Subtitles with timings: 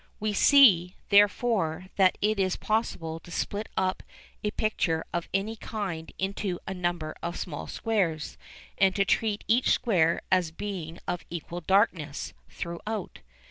[0.19, 4.01] We see, therefore, that it is possible to split up
[4.43, 8.35] a picture of any kind into a number of small squares
[8.79, 13.19] and to treat each square as being of equal darkness throughout.